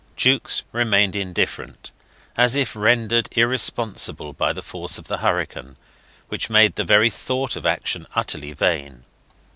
Jukes 0.15 0.63
remained 0.71 1.15
indifferent, 1.15 1.91
as 2.35 2.55
if 2.55 2.75
rendered 2.75 3.29
irresponsible 3.37 4.33
by 4.33 4.51
the 4.51 4.63
force 4.63 4.97
of 4.97 5.05
the 5.05 5.19
hurricane, 5.19 5.75
which 6.27 6.49
made 6.49 6.75
the 6.75 6.83
very 6.83 7.11
thought 7.11 7.55
of 7.55 7.67
action 7.67 8.07
utterly 8.15 8.51
vain. 8.53 9.03